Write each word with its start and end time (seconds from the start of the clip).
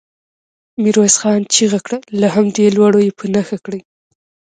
ميرويس 0.81 1.15
خان 1.21 1.41
چيغه 1.53 1.79
کړه! 1.85 1.97
له 2.19 2.27
همدې 2.35 2.65
لوړو 2.75 2.99
يې 3.07 3.11
په 3.19 3.25
نښه 3.33 3.57
کړئ. 3.65 3.81